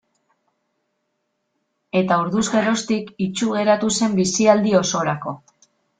Eta 2.01 2.17
orduz 2.21 2.45
geroztik 2.53 3.11
itsu 3.27 3.53
geratu 3.59 3.93
zen 3.99 4.17
bizialdi 4.21 4.75
osorako. 4.81 5.37